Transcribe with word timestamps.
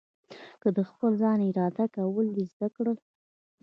که 0.61 0.69
د 0.77 0.79
خپل 0.89 1.11
ځان 1.21 1.39
اداره 1.49 1.85
کول 1.95 2.27
دې 2.35 2.43
زده 2.51 2.67
کړل. 2.75 2.97